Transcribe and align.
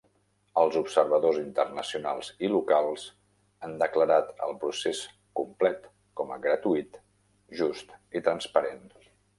Els 0.59 0.77
observadors 0.79 1.37
internacionals 1.41 2.31
i 2.47 2.49
locals 2.55 3.05
han 3.67 3.77
declarat 3.85 4.33
el 4.49 4.59
procés 4.65 5.05
complet 5.43 5.89
com 6.23 6.35
a 6.39 6.43
gratuït, 6.49 7.03
just 7.63 7.97
i 8.21 8.29
transparent. 8.31 8.87